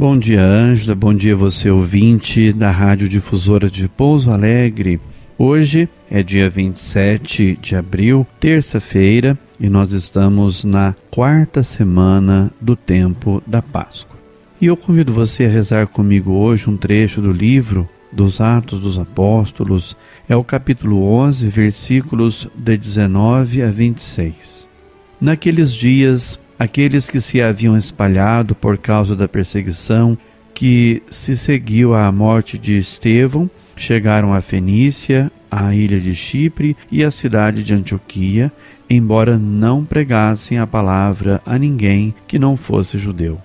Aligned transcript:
Bom 0.00 0.16
dia, 0.16 0.42
Ângela. 0.42 0.94
Bom 0.94 1.12
dia, 1.12 1.36
você 1.36 1.70
ouvinte 1.70 2.54
da 2.54 2.70
Rádio 2.70 3.06
Difusora 3.06 3.68
de 3.68 3.86
Pouso 3.86 4.30
Alegre. 4.30 4.98
Hoje 5.36 5.90
é 6.10 6.22
dia 6.22 6.48
27 6.48 7.58
de 7.60 7.76
abril, 7.76 8.26
terça-feira, 8.40 9.38
e 9.60 9.68
nós 9.68 9.92
estamos 9.92 10.64
na 10.64 10.94
quarta 11.10 11.62
semana 11.62 12.50
do 12.58 12.74
tempo 12.74 13.42
da 13.46 13.60
Páscoa. 13.60 14.16
E 14.58 14.64
eu 14.64 14.74
convido 14.74 15.12
você 15.12 15.44
a 15.44 15.50
rezar 15.50 15.86
comigo 15.86 16.32
hoje 16.32 16.70
um 16.70 16.78
trecho 16.78 17.20
do 17.20 17.30
livro 17.30 17.86
dos 18.10 18.40
Atos 18.40 18.80
dos 18.80 18.98
Apóstolos, 18.98 19.94
é 20.26 20.34
o 20.34 20.42
capítulo 20.42 21.02
11, 21.12 21.46
versículos 21.48 22.48
de 22.54 22.74
19 22.78 23.62
a 23.62 23.70
26. 23.70 24.66
Naqueles 25.20 25.74
dias, 25.74 26.40
aqueles 26.60 27.08
que 27.08 27.22
se 27.22 27.40
haviam 27.40 27.74
espalhado 27.74 28.54
por 28.54 28.76
causa 28.76 29.16
da 29.16 29.26
perseguição 29.26 30.18
que 30.52 31.02
se 31.10 31.34
seguiu 31.34 31.94
à 31.94 32.12
morte 32.12 32.58
de 32.58 32.76
Estevão 32.76 33.50
chegaram 33.74 34.34
a 34.34 34.42
Fenícia, 34.42 35.32
à 35.50 35.74
ilha 35.74 35.98
de 35.98 36.14
Chipre 36.14 36.76
e 36.92 37.02
à 37.02 37.10
cidade 37.10 37.62
de 37.64 37.72
Antioquia, 37.72 38.52
embora 38.90 39.38
não 39.38 39.86
pregassem 39.86 40.58
a 40.58 40.66
palavra 40.66 41.40
a 41.46 41.56
ninguém 41.56 42.14
que 42.28 42.38
não 42.38 42.58
fosse 42.58 42.98
judeu. 42.98 43.40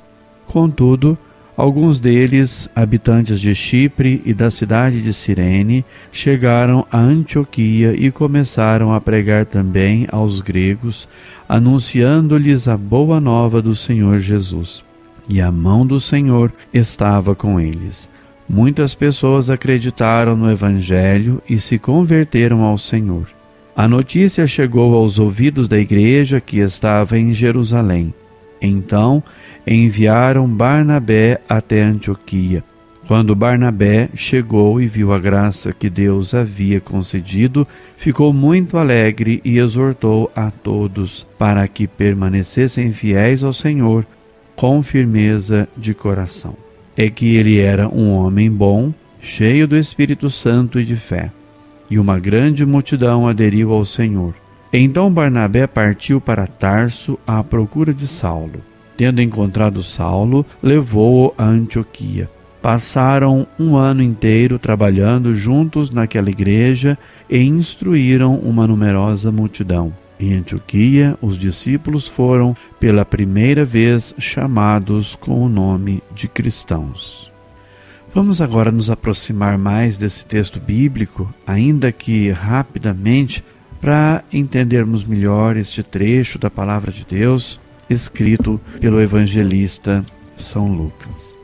Contudo, 0.46 1.18
Alguns 1.58 2.02
deles, 2.02 2.70
habitantes 2.76 3.40
de 3.40 3.56
Chipre 3.56 4.22
e 4.26 4.34
da 4.34 4.52
cidade 4.52 5.02
de 5.02 5.14
Cirene, 5.14 5.86
chegaram 6.12 6.86
a 6.92 6.98
Antioquia 7.00 7.96
e 7.98 8.12
começaram 8.12 8.94
a 8.94 9.00
pregar 9.00 9.46
também 9.46 10.06
aos 10.12 10.42
gregos, 10.42 11.08
anunciando-lhes 11.48 12.68
a 12.68 12.76
boa 12.76 13.22
nova 13.22 13.62
do 13.62 13.74
Senhor 13.74 14.20
Jesus. 14.20 14.84
E 15.30 15.40
a 15.40 15.50
mão 15.50 15.88
do 15.88 16.00
Senhor 16.00 16.52
estava 16.74 17.34
com 17.34 17.58
eles. 17.58 18.10
Muitas 18.48 18.94
pessoas 18.94 19.50
acreditaram 19.50 20.36
no 20.36 20.52
Evangelho 20.52 21.42
e 21.50 21.60
se 21.62 21.80
converteram 21.80 22.64
ao 22.64 22.78
Senhor. 22.78 23.28
A 23.76 23.88
notícia 23.88 24.46
chegou 24.46 24.94
aos 24.94 25.18
ouvidos 25.18 25.70
da 25.70 25.80
igreja 25.80 26.42
que 26.42 26.60
estava 26.60 27.18
em 27.18 27.34
Jerusalém. 27.34 28.14
Então, 28.62 29.24
enviaram 29.66 30.48
Barnabé 30.48 31.42
até 31.50 31.82
Antioquia. 31.82 32.64
Quando 33.08 33.36
Barnabé 33.36 34.10
chegou 34.16 34.82
e 34.82 34.88
viu 34.88 35.14
a 35.14 35.20
graça 35.20 35.72
que 35.72 35.92
Deus 35.92 36.34
havia 36.34 36.82
concedido, 36.82 37.68
ficou 37.98 38.34
muito 38.34 38.78
alegre 38.78 39.42
e 39.46 39.60
exortou 39.60 40.32
a 40.36 40.50
todos 40.50 41.26
para 41.38 41.68
que 41.68 41.86
permanecessem 41.86 42.92
fiéis 42.92 43.44
ao 43.44 43.54
Senhor 43.54 44.06
com 44.56 44.82
firmeza 44.82 45.68
de 45.78 45.94
coração. 45.94 46.56
É 46.98 47.08
que 47.10 47.36
ele 47.36 47.60
era 47.60 47.88
um 47.88 48.12
homem 48.12 48.50
bom, 48.50 48.92
cheio 49.22 49.68
do 49.68 49.78
Espírito 49.78 50.32
Santo 50.32 50.80
e 50.80 50.86
de 50.86 50.96
fé, 50.96 51.32
e 51.90 52.00
uma 52.00 52.18
grande 52.18 52.66
multidão 52.66 53.28
aderiu 53.28 53.72
ao 53.72 53.86
Senhor. 53.86 54.34
Então 54.74 55.12
Barnabé 55.12 55.68
partiu 55.68 56.20
para 56.20 56.48
Tarso 56.48 57.20
à 57.28 57.44
procura 57.44 57.94
de 57.94 58.08
Saulo. 58.08 58.62
Tendo 58.96 59.22
encontrado 59.22 59.84
Saulo, 59.84 60.46
levou-o 60.64 61.34
a 61.38 61.44
Antioquia. 61.44 62.30
Passaram 62.62 63.46
um 63.60 63.76
ano 63.76 64.02
inteiro 64.02 64.58
trabalhando 64.58 65.36
juntos 65.36 65.92
naquela 65.92 66.30
igreja 66.30 66.98
e 67.30 67.38
instruíram 67.40 68.36
uma 68.36 68.66
numerosa 68.66 69.32
multidão. 69.32 69.94
Em 70.20 70.34
Antioquia, 70.34 71.18
os 71.22 71.38
discípulos 71.38 72.08
foram 72.08 72.56
pela 72.80 73.04
primeira 73.04 73.66
vez 73.66 74.16
chamados 74.18 75.16
com 75.16 75.44
o 75.44 75.50
nome 75.50 76.02
de 76.14 76.28
cristãos. 76.28 77.30
Vamos 78.14 78.42
agora 78.42 78.72
nos 78.72 78.90
aproximar 78.90 79.58
mais 79.58 79.98
desse 79.98 80.26
texto 80.26 80.58
bíblico, 80.58 81.32
ainda 81.46 81.92
que 81.92 82.32
rapidamente, 82.32 83.44
para 83.82 84.24
entendermos 84.32 85.04
melhor 85.04 85.58
este 85.58 85.84
trecho 85.84 86.40
da 86.40 86.50
palavra 86.50 86.94
de 86.94 87.06
Deus 87.06 87.60
escrito 87.90 88.60
pelo 88.80 89.02
evangelista 89.02 90.06
São 90.38 90.68
Lucas. 90.68 91.38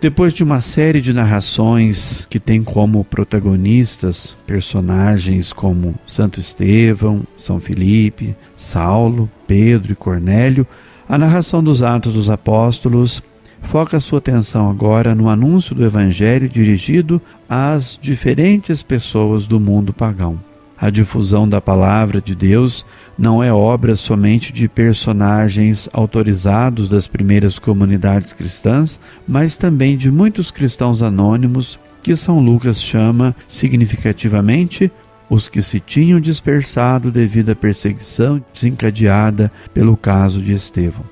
Depois 0.00 0.32
de 0.32 0.44
uma 0.44 0.60
série 0.60 1.00
de 1.00 1.12
narrações 1.12 2.24
que 2.30 2.38
tem 2.38 2.62
como 2.62 3.02
protagonistas 3.04 4.36
personagens 4.46 5.52
como 5.52 5.96
Santo 6.06 6.38
Estevão, 6.38 7.22
São 7.34 7.58
Felipe, 7.58 8.36
Saulo, 8.54 9.28
Pedro 9.44 9.92
e 9.92 9.96
Cornélio, 9.96 10.64
a 11.08 11.18
narração 11.18 11.64
dos 11.64 11.82
Atos 11.82 12.12
dos 12.12 12.30
Apóstolos 12.30 13.20
foca 13.62 13.98
sua 13.98 14.18
atenção 14.18 14.70
agora 14.70 15.16
no 15.16 15.28
anúncio 15.28 15.74
do 15.74 15.84
Evangelho 15.84 16.48
dirigido 16.48 17.20
às 17.48 17.98
diferentes 18.00 18.84
pessoas 18.84 19.48
do 19.48 19.58
mundo 19.58 19.92
pagão. 19.92 20.38
A 20.80 20.90
difusão 20.90 21.48
da 21.48 21.60
palavra 21.60 22.20
de 22.20 22.36
Deus 22.36 22.86
não 23.18 23.42
é 23.42 23.52
obra 23.52 23.96
somente 23.96 24.52
de 24.52 24.68
personagens 24.68 25.88
autorizados 25.92 26.88
das 26.88 27.08
primeiras 27.08 27.58
comunidades 27.58 28.32
cristãs, 28.32 29.00
mas 29.26 29.56
também 29.56 29.96
de 29.96 30.10
muitos 30.10 30.52
cristãos 30.52 31.02
anônimos 31.02 31.80
que 32.00 32.14
São 32.14 32.38
Lucas 32.38 32.80
chama 32.80 33.34
significativamente 33.48 34.90
os 35.28 35.48
que 35.48 35.60
se 35.60 35.80
tinham 35.80 36.20
dispersado 36.20 37.10
devido 37.10 37.50
à 37.50 37.56
perseguição 37.56 38.42
desencadeada 38.54 39.50
pelo 39.74 39.96
caso 39.96 40.40
de 40.40 40.52
Estevão. 40.52 41.04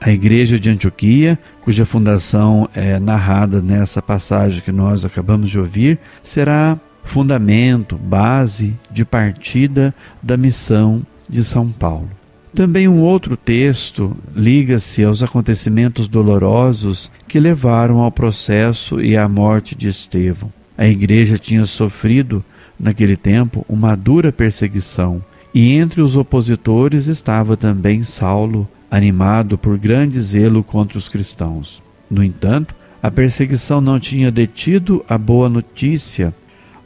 A 0.00 0.10
igreja 0.10 0.58
de 0.58 0.70
Antioquia, 0.70 1.38
cuja 1.60 1.84
fundação 1.84 2.68
é 2.74 2.98
narrada 2.98 3.60
nessa 3.60 4.00
passagem 4.00 4.62
que 4.62 4.72
nós 4.72 5.04
acabamos 5.04 5.50
de 5.50 5.58
ouvir, 5.58 5.98
será 6.24 6.78
fundamento, 7.04 7.98
base 7.98 8.74
de 8.90 9.04
partida 9.04 9.94
da 10.22 10.38
missão 10.38 11.02
de 11.30 11.44
São 11.44 11.70
Paulo. 11.70 12.10
Também 12.54 12.88
um 12.88 13.00
outro 13.00 13.36
texto 13.36 14.16
liga-se 14.34 15.04
aos 15.04 15.22
acontecimentos 15.22 16.08
dolorosos 16.08 17.10
que 17.28 17.38
levaram 17.38 18.00
ao 18.00 18.10
processo 18.10 19.00
e 19.00 19.16
à 19.16 19.28
morte 19.28 19.76
de 19.76 19.88
Estevão. 19.88 20.52
A 20.76 20.86
igreja 20.86 21.38
tinha 21.38 21.64
sofrido, 21.64 22.44
naquele 22.78 23.16
tempo, 23.16 23.64
uma 23.68 23.94
dura 23.94 24.32
perseguição, 24.32 25.22
e 25.54 25.72
entre 25.72 26.02
os 26.02 26.16
opositores 26.16 27.06
estava 27.06 27.56
também 27.56 28.02
Saulo, 28.02 28.68
animado 28.90 29.56
por 29.56 29.78
grande 29.78 30.20
zelo 30.20 30.64
contra 30.64 30.98
os 30.98 31.08
cristãos. 31.08 31.80
No 32.10 32.24
entanto, 32.24 32.74
a 33.00 33.10
perseguição 33.10 33.80
não 33.80 34.00
tinha 34.00 34.30
detido 34.30 35.04
a 35.08 35.16
boa 35.16 35.48
notícia. 35.48 36.34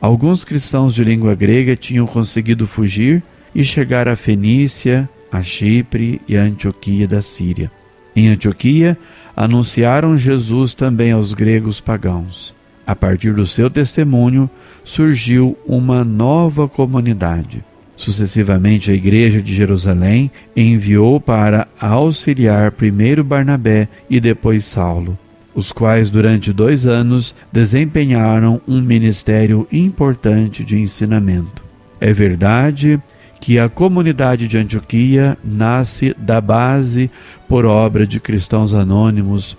Alguns 0.00 0.44
cristãos 0.44 0.94
de 0.94 1.02
língua 1.02 1.34
grega 1.34 1.74
tinham 1.74 2.06
conseguido 2.06 2.66
fugir 2.66 3.22
e 3.54 3.62
chegar 3.62 4.08
a 4.08 4.16
Fenícia, 4.16 5.08
a 5.30 5.42
Chipre 5.42 6.20
e 6.28 6.36
a 6.36 6.42
Antioquia 6.42 7.06
da 7.06 7.22
Síria. 7.22 7.70
Em 8.16 8.28
Antioquia, 8.28 8.96
anunciaram 9.36 10.16
Jesus 10.16 10.74
também 10.74 11.12
aos 11.12 11.34
gregos 11.34 11.80
pagãos. 11.80 12.54
A 12.86 12.94
partir 12.94 13.32
do 13.34 13.46
seu 13.46 13.70
testemunho, 13.70 14.48
surgiu 14.84 15.56
uma 15.66 16.04
nova 16.04 16.68
comunidade. 16.68 17.64
Sucessivamente, 17.96 18.90
a 18.90 18.94
Igreja 18.94 19.40
de 19.40 19.54
Jerusalém 19.54 20.30
enviou 20.54 21.20
para 21.20 21.68
auxiliar 21.80 22.72
primeiro 22.72 23.24
Barnabé 23.24 23.88
e 24.10 24.20
depois 24.20 24.64
Saulo, 24.64 25.18
os 25.54 25.72
quais 25.72 26.10
durante 26.10 26.52
dois 26.52 26.86
anos 26.86 27.34
desempenharam 27.52 28.60
um 28.66 28.80
ministério 28.80 29.66
importante 29.72 30.64
de 30.64 30.78
ensinamento. 30.78 31.62
É 32.00 32.12
verdade 32.12 33.00
que 33.44 33.58
a 33.58 33.68
comunidade 33.68 34.48
de 34.48 34.56
Antioquia 34.56 35.36
nasce 35.44 36.16
da 36.16 36.40
base 36.40 37.10
por 37.46 37.66
obra 37.66 38.06
de 38.06 38.18
cristãos 38.18 38.72
anônimos 38.72 39.54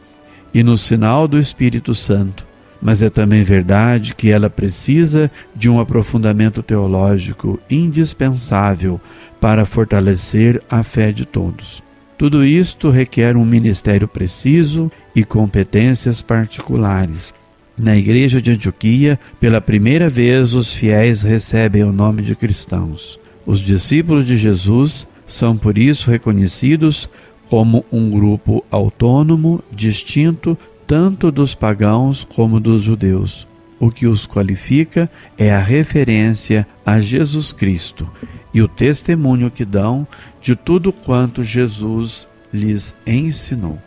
e 0.52 0.64
no 0.64 0.76
sinal 0.76 1.28
do 1.28 1.38
Espírito 1.38 1.94
Santo, 1.94 2.48
mas 2.82 3.04
é 3.04 3.12
também 3.12 3.44
verdade 3.44 4.16
que 4.16 4.32
ela 4.32 4.50
precisa 4.50 5.30
de 5.56 5.70
um 5.70 5.80
aprofundamento 5.80 6.64
teológico 6.64 7.60
indispensável 7.70 9.00
para 9.40 9.66
fortalecer 9.66 10.60
a 10.68 10.82
fé 10.82 11.12
de 11.12 11.24
todos. 11.24 11.84
Tudo 12.18 12.44
isto 12.44 12.90
requer 12.90 13.38
um 13.38 13.46
ministério 13.46 14.08
preciso 14.08 14.92
e 15.16 15.24
competências 15.24 16.24
particulares. 16.24 17.36
Na 17.78 17.96
igreja 17.96 18.42
de 18.42 18.50
Antioquia, 18.50 19.20
pela 19.40 19.62
primeira 19.62 20.10
vez, 20.10 20.56
os 20.56 20.74
fiéis 20.74 21.22
recebem 21.22 21.84
o 21.84 21.92
nome 21.92 22.24
de 22.24 22.36
cristãos. 22.36 23.24
Os 23.46 23.60
discípulos 23.60 24.26
de 24.26 24.36
Jesus 24.36 25.08
são 25.28 25.56
por 25.56 25.78
isso 25.78 26.10
reconhecidos 26.10 27.10
como 27.50 27.86
um 27.92 28.10
grupo 28.10 28.66
autônomo, 28.72 29.64
distinto 29.72 30.58
tanto 30.88 31.32
dos 31.32 31.56
pagãos 31.56 32.24
como 32.24 32.60
dos 32.60 32.82
judeus. 32.82 33.48
O 33.80 33.92
que 33.92 34.08
os 34.08 34.26
qualifica 34.26 35.10
é 35.38 35.54
a 35.54 35.60
referência 35.60 36.66
a 36.86 37.00
Jesus 37.00 37.52
Cristo 37.52 38.10
e 38.54 38.62
o 38.62 38.68
testemunho 38.68 39.52
que 39.52 39.66
dão 39.66 40.08
de 40.42 40.56
tudo 40.56 40.94
quanto 40.94 41.44
Jesus 41.44 42.28
lhes 42.54 42.96
ensinou. 43.06 43.80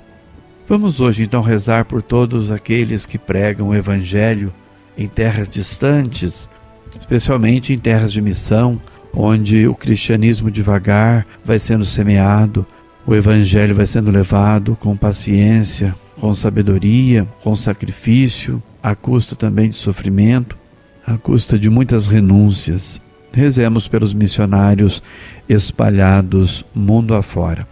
Vamos 0.69 1.01
hoje 1.01 1.23
então 1.23 1.41
rezar 1.41 1.87
por 1.87 2.03
todos 2.03 2.51
aqueles 2.51 3.07
que 3.07 3.17
pregam 3.17 3.69
o 3.69 3.75
Evangelho 3.75 4.53
em 4.97 5.09
terras 5.09 5.49
distantes, 5.49 6.47
especialmente 7.01 7.73
em 7.73 7.79
terras 7.79 8.13
de 8.13 8.21
missão, 8.21 8.79
onde 9.21 9.67
o 9.67 9.75
cristianismo 9.75 10.49
devagar 10.49 11.27
vai 11.45 11.59
sendo 11.59 11.85
semeado, 11.85 12.65
o 13.05 13.17
Evangelho 13.17 13.75
vai 13.75 13.85
sendo 13.85 14.13
levado 14.13 14.77
com 14.77 14.97
paciência, 14.97 15.93
com 16.21 16.33
sabedoria, 16.33 17.27
com 17.43 17.57
sacrifício, 17.57 18.63
à 18.81 18.95
custa 18.95 19.35
também 19.35 19.71
de 19.71 19.75
sofrimento, 19.75 20.57
à 21.05 21.19
custa 21.19 21.59
de 21.59 21.69
muitas 21.69 22.07
renúncias. 22.07 23.01
Rezemos 23.33 23.89
pelos 23.89 24.15
missionários 24.15 25.03
espalhados 25.49 26.65
mundo 26.73 27.15
afora. 27.15 27.67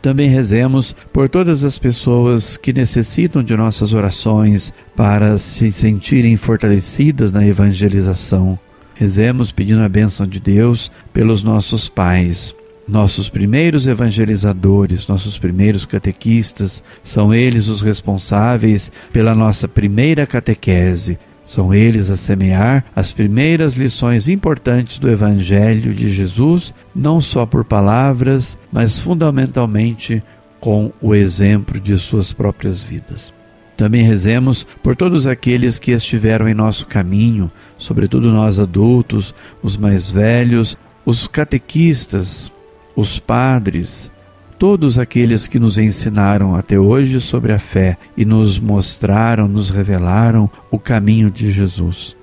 Também 0.00 0.30
rezemos 0.30 0.96
por 1.12 1.28
todas 1.28 1.62
as 1.62 1.78
pessoas 1.78 2.56
que 2.56 2.72
necessitam 2.72 3.42
de 3.42 3.54
nossas 3.54 3.92
orações 3.92 4.72
para 4.96 5.36
se 5.36 5.70
sentirem 5.70 6.38
fortalecidas 6.38 7.30
na 7.30 7.46
evangelização. 7.46 8.58
Rezemos 9.00 9.50
pedindo 9.50 9.80
a 9.80 9.88
bênção 9.88 10.26
de 10.26 10.38
Deus 10.38 10.92
pelos 11.10 11.42
nossos 11.42 11.88
pais, 11.88 12.54
nossos 12.86 13.30
primeiros 13.30 13.86
evangelizadores, 13.86 15.06
nossos 15.06 15.38
primeiros 15.38 15.86
catequistas, 15.86 16.84
são 17.02 17.32
eles 17.32 17.68
os 17.68 17.80
responsáveis 17.80 18.92
pela 19.10 19.34
nossa 19.34 19.66
primeira 19.66 20.26
catequese. 20.26 21.18
São 21.46 21.72
eles 21.72 22.10
a 22.10 22.16
semear 22.16 22.84
as 22.94 23.10
primeiras 23.10 23.72
lições 23.72 24.28
importantes 24.28 24.98
do 24.98 25.10
Evangelho 25.10 25.94
de 25.94 26.10
Jesus, 26.10 26.74
não 26.94 27.22
só 27.22 27.46
por 27.46 27.64
palavras, 27.64 28.58
mas 28.70 28.98
fundamentalmente 28.98 30.22
com 30.60 30.92
o 31.00 31.14
exemplo 31.14 31.80
de 31.80 31.96
suas 31.96 32.34
próprias 32.34 32.82
vidas. 32.82 33.32
Também 33.80 34.02
rezemos 34.02 34.66
por 34.82 34.94
todos 34.94 35.26
aqueles 35.26 35.78
que 35.78 35.92
estiveram 35.92 36.46
em 36.46 36.52
nosso 36.52 36.84
caminho, 36.84 37.50
sobretudo 37.78 38.30
nós 38.30 38.58
adultos, 38.58 39.34
os 39.62 39.74
mais 39.74 40.10
velhos, 40.10 40.76
os 41.02 41.26
catequistas, 41.26 42.52
os 42.94 43.18
padres, 43.18 44.12
todos 44.58 44.98
aqueles 44.98 45.48
que 45.48 45.58
nos 45.58 45.78
ensinaram 45.78 46.54
até 46.54 46.78
hoje 46.78 47.22
sobre 47.22 47.54
a 47.54 47.58
fé 47.58 47.96
e 48.14 48.26
nos 48.26 48.58
mostraram, 48.58 49.48
nos 49.48 49.70
revelaram 49.70 50.50
o 50.70 50.78
caminho 50.78 51.30
de 51.30 51.50
Jesus. 51.50 52.14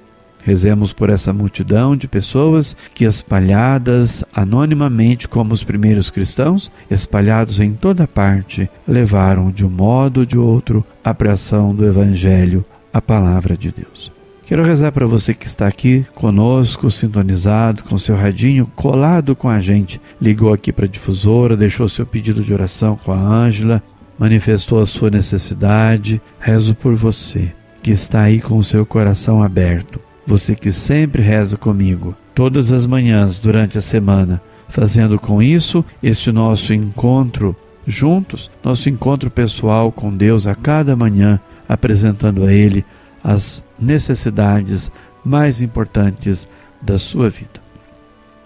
Rezemos 0.48 0.94
por 0.94 1.10
essa 1.10 1.34
multidão 1.34 1.94
de 1.94 2.08
pessoas 2.08 2.74
que, 2.94 3.04
espalhadas 3.04 4.24
anonimamente 4.34 5.28
como 5.28 5.54
os 5.54 5.62
primeiros 5.62 6.10
cristãos, 6.10 6.72
espalhados 6.90 7.60
em 7.60 7.74
toda 7.74 8.08
parte, 8.08 8.70
levaram 8.88 9.52
de 9.52 9.66
um 9.66 9.70
modo 9.70 10.22
ou 10.22 10.26
de 10.26 10.38
outro 10.38 10.86
a 11.04 11.14
pregação 11.14 11.76
do 11.76 11.86
Evangelho, 11.86 12.64
a 12.94 13.02
palavra 13.02 13.58
de 13.58 13.74
Deus. 13.74 14.10
Quero 14.46 14.64
rezar 14.64 14.94
para 14.94 15.06
você 15.06 15.34
que 15.34 15.48
está 15.48 15.68
aqui 15.68 16.06
conosco, 16.16 16.90
sintonizado, 16.90 17.84
com 17.84 17.98
seu 17.98 18.16
radinho 18.16 18.72
colado 18.74 19.36
com 19.36 19.50
a 19.50 19.60
gente. 19.60 20.00
Ligou 20.22 20.54
aqui 20.54 20.72
para 20.72 20.86
a 20.86 20.90
difusora, 20.90 21.58
deixou 21.58 21.90
seu 21.90 22.06
pedido 22.06 22.42
de 22.42 22.54
oração 22.54 22.96
com 22.96 23.12
a 23.12 23.20
Ângela, 23.20 23.84
manifestou 24.18 24.80
a 24.80 24.86
sua 24.86 25.10
necessidade. 25.10 26.22
Rezo 26.40 26.74
por 26.74 26.96
você 26.96 27.52
que 27.84 27.92
está 27.92 28.22
aí 28.22 28.40
com 28.40 28.58
o 28.58 28.64
seu 28.64 28.86
coração 28.86 29.44
aberto. 29.44 30.06
Você 30.28 30.54
que 30.54 30.74
sempre 30.74 31.24
reza 31.24 31.56
comigo, 31.56 32.14
todas 32.36 32.74
as 32.74 32.86
manhãs 32.86 33.40
durante 33.40 33.78
a 33.78 33.82
semana, 33.82 34.42
fazendo 34.68 35.18
com 35.18 35.42
isso 35.42 35.86
este 36.04 36.34
nosso 36.34 36.74
encontro 36.74 37.56
juntos, 37.88 38.52
nosso 38.62 38.90
encontro 38.90 39.32
pessoal 39.32 39.90
com 39.90 40.14
Deus 40.14 40.46
a 40.46 40.54
cada 40.54 40.98
manhã, 40.98 41.40
apresentando 41.68 42.44
a 42.44 42.52
Ele 42.52 42.84
as 43.24 43.64
necessidades 43.80 44.92
mais 45.24 45.62
importantes 45.62 46.46
da 46.82 46.98
sua 46.98 47.30
vida. 47.30 47.62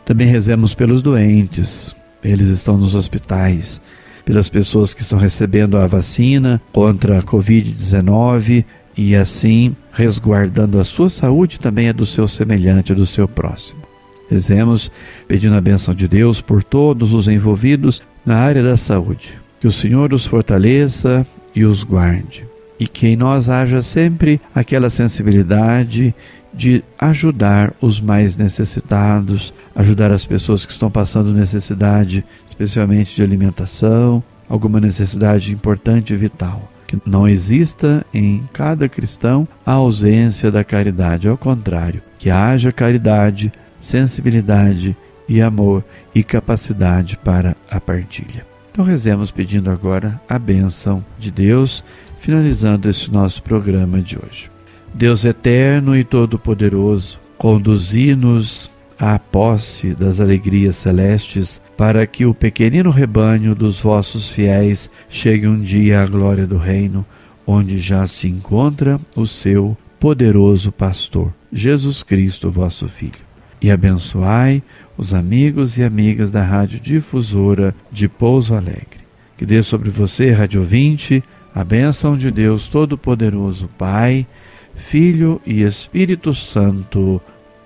Também 0.06 0.28
rezemos 0.28 0.76
pelos 0.76 1.02
doentes, 1.02 1.96
eles 2.24 2.50
estão 2.50 2.78
nos 2.78 2.94
hospitais, 2.94 3.82
pelas 4.24 4.50
pessoas 4.50 4.94
que 4.94 5.02
estão 5.02 5.18
recebendo 5.18 5.80
a 5.80 5.88
vacina 5.88 6.62
contra 6.72 7.18
a 7.18 7.24
Covid-19 7.24 8.66
e 8.98 9.16
assim 9.16 9.76
resguardando 9.92 10.80
a 10.80 10.84
sua 10.84 11.10
saúde 11.10 11.60
também 11.60 11.90
a 11.90 11.92
do 11.94 12.06
seu 12.06 12.28
semelhante, 12.28 12.94
do 12.94 13.06
seu 13.06 13.28
próximo. 13.28 13.82
Rezemos 14.30 14.92
pedindo 15.28 15.56
a 15.56 15.62
benção 15.62 15.94
de 15.94 16.08
Deus 16.08 16.40
por 16.42 16.64
todos 16.64 17.14
os 17.14 17.28
envolvidos 17.28 18.02
na 18.26 18.38
área 18.38 18.64
da 18.64 18.78
saúde. 18.78 19.40
Que 19.60 19.68
o 19.68 19.72
Senhor 19.72 20.14
os 20.14 20.26
fortaleça 20.26 21.26
e 21.54 21.66
os 21.66 21.84
guarde 21.84 22.52
e 22.82 22.88
que 22.88 23.10
em 23.10 23.16
nós 23.16 23.48
haja 23.48 23.84
sempre 23.84 24.42
aquela 24.56 24.90
sensibilidade 24.90 26.16
de 26.52 26.84
ajudar 26.98 27.76
os 27.80 28.00
mais 28.00 28.36
necessitados, 28.36 29.54
ajudar 29.76 30.12
as 30.12 30.26
pessoas 30.26 30.66
que 30.66 30.72
estão 30.72 30.90
passando 30.90 31.32
necessidade, 31.32 32.26
especialmente 32.48 33.16
de 33.16 33.22
alimentação, 33.22 34.24
alguma 34.50 34.80
necessidade 34.80 35.54
importante 35.54 36.12
e 36.12 36.18
vital. 36.18 36.72
Que 36.92 37.10
não 37.10 37.26
exista 37.26 38.06
em 38.14 38.44
cada 38.52 38.90
cristão 38.90 39.48
a 39.66 39.72
ausência 39.72 40.52
da 40.52 40.62
caridade, 40.62 41.26
ao 41.26 41.38
contrário, 41.38 42.02
que 42.20 42.30
haja 42.30 42.70
caridade, 42.74 43.50
sensibilidade 43.80 44.94
e 45.26 45.42
amor 45.42 45.86
e 46.14 46.22
capacidade 46.22 47.16
para 47.16 47.56
a 47.70 47.80
partilha. 47.80 48.46
Então 48.70 48.84
rezemos 48.84 49.32
pedindo 49.32 49.72
agora 49.72 50.20
a 50.28 50.38
bênção 50.38 51.02
de 51.18 51.32
Deus 51.32 51.82
finalizando 52.20 52.90
esse 52.90 53.10
nosso 53.10 53.42
programa 53.42 54.02
de 54.02 54.18
hoje. 54.18 54.52
Deus 54.94 55.24
eterno 55.24 55.96
e 55.96 56.04
todo-poderoso, 56.04 57.18
conduzi-nos 57.38 58.70
à 59.02 59.18
posse 59.18 59.96
das 59.96 60.22
alegrias 60.22 60.76
celestes, 60.76 61.60
para 61.76 62.06
que 62.06 62.24
o 62.24 62.36
pequenino 62.36 62.92
rebanho 62.92 63.56
dos 63.56 63.82
vossos 63.82 64.30
fiéis 64.30 64.92
chegue 65.10 65.48
um 65.48 65.60
dia 65.60 66.04
à 66.04 66.06
glória 66.06 66.46
do 66.46 66.56
reino, 66.56 67.04
onde 67.46 67.80
já 67.80 68.06
se 68.06 68.28
encontra 68.28 69.00
o 69.18 69.26
seu 69.26 69.76
poderoso 70.00 70.72
pastor, 70.72 71.34
Jesus 71.52 72.04
Cristo, 72.04 72.52
vosso 72.52 72.88
Filho. 72.88 73.32
E 73.60 73.72
abençoai 73.72 74.62
os 74.96 75.16
amigos 75.16 75.80
e 75.80 75.84
amigas 75.84 76.30
da 76.30 76.44
Rádio 76.44 76.80
Difusora 76.80 77.74
de 77.92 78.08
Pouso 78.08 78.54
Alegre. 78.54 79.02
Que 79.36 79.48
dê 79.48 79.64
sobre 79.64 79.90
você, 79.90 80.32
Rádio 80.32 80.62
20, 80.62 81.24
a 81.56 81.64
bênção 81.64 82.16
de 82.16 82.30
Deus 82.30 82.70
Todo-Poderoso, 82.70 83.68
Pai, 83.80 84.28
Filho 84.76 85.42
e 85.44 85.64
Espírito 85.64 86.36
Santo. 86.36 87.20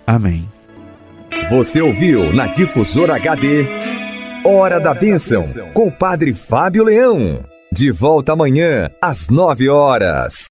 Amém. 0.08 0.55
Você 1.50 1.80
ouviu 1.80 2.34
na 2.34 2.48
Difusora 2.48 3.16
HD 3.18 3.68
Hora 4.44 4.80
da 4.80 4.96
Bênção 4.96 5.44
com 5.74 5.92
Padre 5.92 6.34
Fábio 6.34 6.84
Leão. 6.84 7.40
De 7.72 7.92
volta 7.92 8.34
amanhã 8.34 8.90
às 9.00 9.30
nove 9.30 9.70
horas. 9.70 10.44